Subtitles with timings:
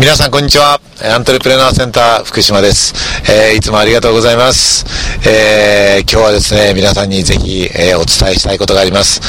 [0.00, 0.80] 皆さんこんにちは。
[1.02, 2.94] アントレプレナーセンター福島です。
[3.30, 4.86] えーいつもありがとうございます。
[5.28, 9.20] えー今日はですね、皆さんにぜひ、えーお伝えしたいことがあります。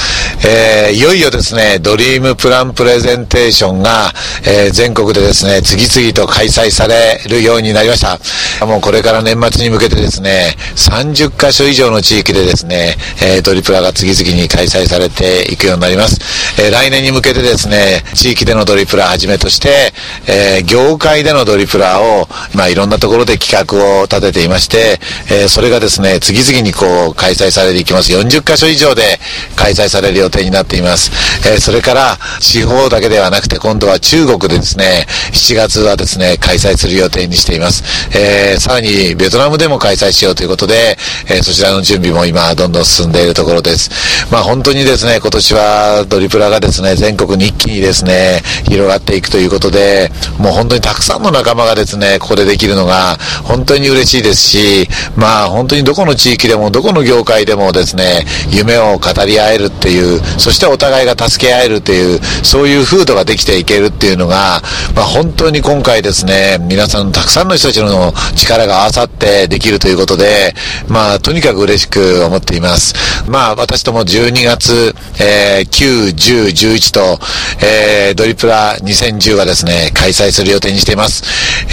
[0.47, 4.13] えーいよいよですね、ドリームプランプレゼンテーションが、
[4.45, 8.65] え全国でですね、次々と開催されるようになりました。
[8.65, 16.17] もうこれから年末に向けてですね、30カ所以上の地域でですね、えドリプラが次々に開催されていくようになります。
[16.57, 19.93] え来年に向けてですね、地域でのドリプラはじめとして、
[20.27, 28.11] えー業界でのドリプラーを、まあ、いろんなところで企画を立てていまして、えーそれがですね、次々にこう、開催されていきます。
[28.13, 29.19] 40カ所以上で
[29.55, 31.11] 開催される予定になっています。
[31.47, 37.83] えーそれから、地方だけではなくて、今度は中国でですね、7月はですね、開催する予定にしています。
[38.13, 43.89] えーさらに、ベトナムでも開催しようということで、えーそちらの準備も今、どんどん進んでいるところです。
[44.31, 64.61] まあ、本当にですね、今年はドリプラがですね、全国に一気にですね、広がっていくということで、もう本当にたくさんの仲間がですね、ここでできるのが、本当に嬉しいですし、まあ、本当にどこの地域でも、どこの業界でもですね、夢を語り合えるっていう、そしてお互いが助け合えるっていう、そういう風土ができていけるっていうのが、
[64.95, 70.53] まあ、本当に今回ですね、皆さんたくさんの人たちの力が合わさってできるということで、
[70.87, 72.93] まあ、とにかく嬉しく思っています。
[73.27, 77.19] まあ、私ども12月、えー9、10、11と、
[77.61, 81.23] えードリプラ2010はですね、開催する予定にしています。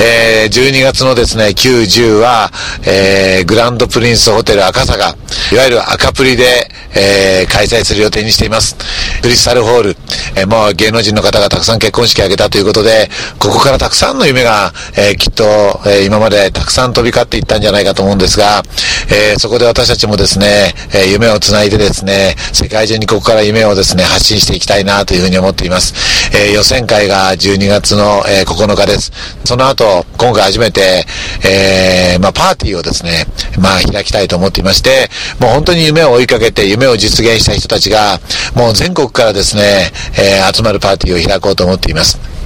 [0.02, 2.52] えー12月のですね、9、10は、
[2.84, 5.16] えーグランドプリンスホテル赤坂、
[5.52, 8.77] いわゆる赤プリで、えー開催する予定にしています。
[9.22, 9.96] クリスタルホール、
[10.39, 13.08] えーもう芸能人の方がたくさん結婚式挙げたということで、
[13.39, 15.45] ここからたくさんの夢が、えーきっと、
[15.86, 18.62] えー今までたくさん飛び交っていったんじゃないかと思うんですが、
[19.11, 25.95] えそこで私たちもですね、え夢をつないでですね、世界中にここから夢をですね、発信していきたいなというふうに思っています。
[26.35, 29.13] え予選会が12月の、え9日です。
[29.45, 31.07] その後、今回初めて、
[31.45, 33.27] えまあ、パーティーをですね、
[33.58, 35.08] まあ、開きたいと思っていまして、
[35.40, 38.20] もう本当に夢を追いかけて、夢を実現した人たちが、
[38.55, 42.38] もう全国からですね、えー集まるパーティーを開こうと思っています。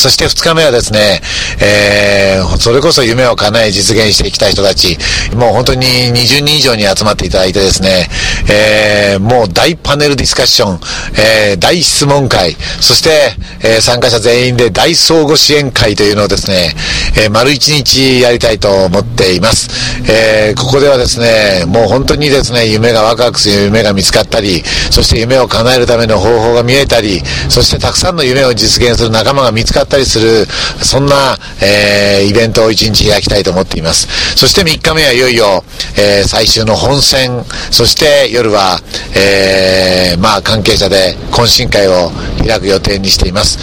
[0.00, 1.20] そして2日目はですね、
[1.60, 4.96] えー、それこそ夢を叶え実現していきたい人たち、
[5.36, 8.08] もう本当に20人以上に集まっていただいてですね、
[8.50, 10.80] えー、もう大パネルディスカッション、
[11.20, 16.74] えー、大質問会、そして、えー参加者全員で大相互支援会というのをですね、
[17.18, 19.68] えー丸一日やりたいと思っています。
[20.10, 30.46] えーここではですね、もう本当にですね、夢がワクワクする夢が見つかったり、そして夢を叶えるための方法が見えたり、そしてたくさんの夢を実現する仲間が見つかったりする、
[30.82, 34.06] そんな、えーイベントを一日開きたいと思っています。
[34.36, 35.64] そして3日目はいよいよ、
[35.96, 38.80] えー最終の本戦、そして夜は、
[39.16, 42.12] えーまあ関係者で懇親会を
[42.46, 43.58] 開く予定にしています。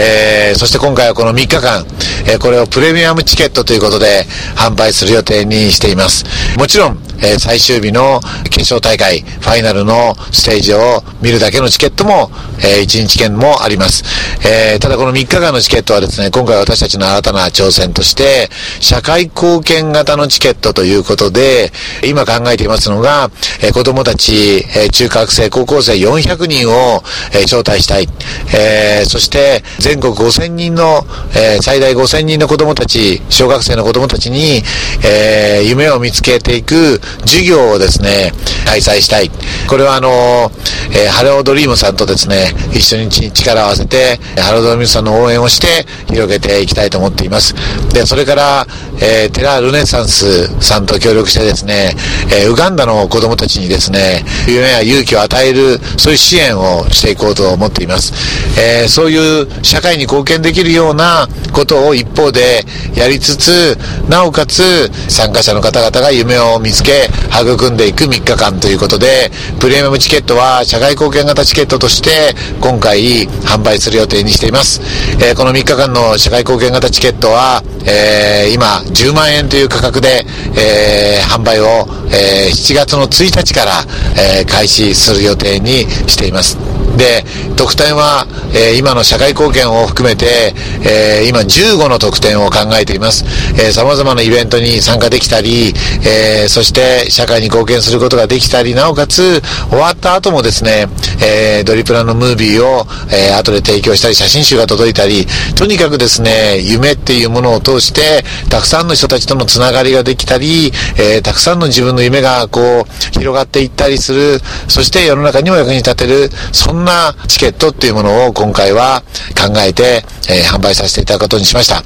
[0.00, 1.84] えーそして今回はこの3日間、
[2.26, 6.24] えーこれをプレミアムチケットということで販売する予定にしています。
[6.56, 14.04] もちろん、えー最終日の決勝大会、ファイナルのステージを見るだけのチケットも、えー1日券もあります。
[14.46, 18.50] えーただこの3日間のチケットはですね、今回私たちの新たな挑戦として、
[18.80, 21.72] 社会貢献型のチケットということで、
[22.04, 23.30] 今考えていますのが、
[23.62, 27.02] えー子供たち、えー中学生、高校生400人を、
[27.32, 28.08] えー招待したい。
[28.54, 34.62] えーそして、全国5000人の、えー最大5000人の子供たち、小学生の子供たちに、
[35.04, 38.32] えー夢を見つけていく授業をですね、
[38.64, 39.30] 開催したい。
[39.68, 40.50] これはあの
[40.92, 47.54] えーハロードリームさんとですね、一緒に力を合わせて、ハロードリームさんの応援をして、広げていきたいと思っています。
[47.92, 48.66] で、それから、
[49.00, 51.94] えーテラルネサンスさんと協力してですね、
[52.30, 58.12] えーウガンダの子供たちにですね、夢や勇気を与える、そういう支援をしていこうと思っています。
[58.58, 62.64] えーそういう社会に貢献できるようなことを一方で
[62.94, 63.78] やりつつ、
[64.08, 67.01] なおかつ参加者の方々が夢を見つけ、
[67.32, 74.80] 育んでいく3日間ということで、プレミアムチケットは社会貢献型チケットとして今回販売する予定にしています。
[75.20, 80.24] えーこの3日間の社会貢献型チケットは、えー今10万円という価格で、
[80.56, 83.84] えー販売を、え7月の1日から、
[84.16, 86.81] え開始する予定にしています。
[86.96, 87.24] で、
[87.56, 90.54] 特典は、えー今の社会貢献を含めて、
[90.84, 93.24] えー今15の特典を考えています。
[93.56, 95.72] えー様々なイベントに参加できたり、
[96.04, 100.88] えーそして社会に貢献することができたり、なおかつ終わった後もですね、
[101.20, 119.02] えドリプラのムービーを、え後で提供したり、写真集が届いたり、とにかくですね、夢っていうものを通して、たくさんの人たちとのつながりができたり、えたくさんの自分の夢がこう、広がっていったりする、そして世の中にも役に立てる、そんななチケットっていうものを今回は
[119.36, 121.82] 考えて、えー、販売させていただくことにしました。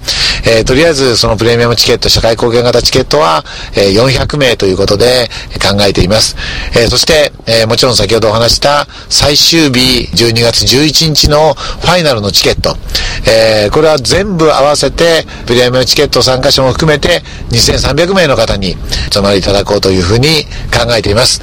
[0.46, 3.44] えー、とりあえずそのプレミアムチケット、社会貢献型チケットは、
[3.75, 5.28] えー、400名ということで
[5.60, 6.37] 考えています。
[6.76, 12.76] え、そして、え、もちろん先ほどお話した最終日12月11日のファイナルのチケット、
[13.26, 18.76] え、これは全部合わせてプレミアムチケット参加者も含めて2300名の方に
[19.12, 21.40] 集まりいただこうというふうに考えています。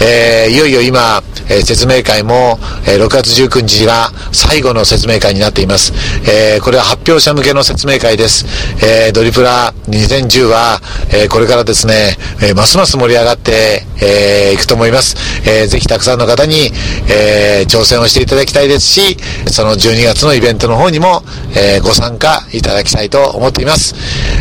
[0.00, 5.92] え、いよいよ今、えー、説明会も、えー、6月19日が最後の説明会になっています。
[6.28, 8.46] えー、これは発表者向けの説明会です。
[8.84, 10.80] え、ドリプラ2010は、
[11.12, 15.16] え、これからですね、え、ますます盛り上がって、え、いくと思います。
[15.44, 16.72] えー、ぜひたくさんの方に、
[17.08, 19.16] え、挑戦をしていただきたいですし、
[19.50, 21.22] その12月のイベントの方にも、
[21.54, 23.94] え、ご参加いただきたいと思っています。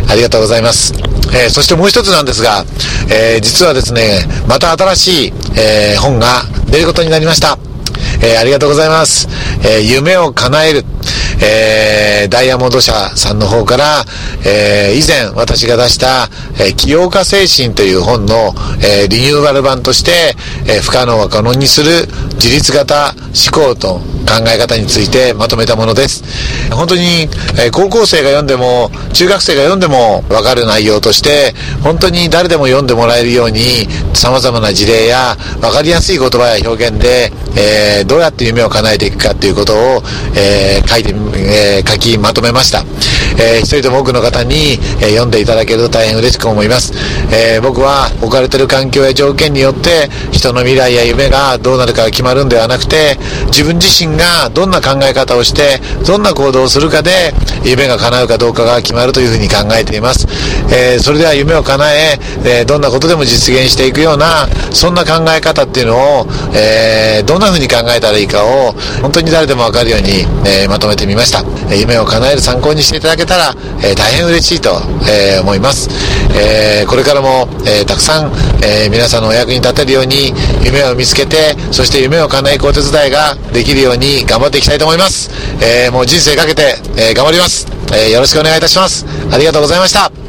[0.10, 0.94] ありがとうございます。
[1.33, 2.65] え、そしてもう一つなんですが、
[3.10, 7.57] え、実はですね、また新しい、え、本が出ることになりました。
[8.21, 9.27] えー、ありがとうございます。
[9.63, 10.85] えー、夢を叶える。
[11.42, 14.06] えー、ダイヤモンド社さんの方から、
[14.45, 16.30] えー、以前私が出した、
[16.60, 20.36] えー、起業家精神という本の、えー、リニューアル版として、
[20.66, 26.24] えー、不可能は可能にする自立型思考と考え方についてまとめたものです。
[26.72, 40.04] 本当に、えー、高校生が読んでも、中学生が読んでもわかる内容として、本当に誰でも読んでもらえるように、様々な事例や、わかりやすい言葉や表現で、えー、どうやって夢を叶えていくかっていうことを、
[40.36, 42.83] えー、書いてみます、えー、書きまとめました。
[43.38, 46.94] えー、一人でも多くの方に、え、読んでいただけると大変嬉しく思います。
[47.31, 57.33] えー、僕は置かれてる環境や条件によって人の未来や夢がどうなるかが決まるんではなくて、自分自身がどんな考え方をして、どんな行動をするかで
[57.63, 60.27] 夢が叶うかどうかが決まるというふうに考えています。
[60.71, 71.44] えー、それでは夢を叶ええ、どんなことでも実現していくような、そんな考え方っていうのを、え、どんなふうに考えたらいいかを、本当に誰でもわかるように、え、まとめてみました。
[71.74, 75.89] 夢を叶える参考にしていただけたら、え大変嬉しいと、え思います。
[76.35, 78.31] えこれからも、えたくさん、
[78.61, 80.33] え皆さんのお役に立てるように、
[80.63, 85.29] 夢を見つけて、そして夢を叶えるお手伝いができるように頑張っていきたいと思います。
[85.61, 87.67] えもう人生かけて、え頑張ります。
[87.93, 89.05] えよろしくお願いいたします。
[89.31, 90.26] ありがとうございました。